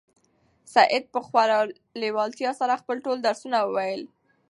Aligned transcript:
سعید 0.73 1.03
په 1.13 1.19
خورا 1.27 1.59
لېوالتیا 2.01 2.51
سره 2.59 2.79
خپل 2.81 2.95
ټول 3.05 3.17
درسونه 3.27 3.57
وویل. 3.63 4.01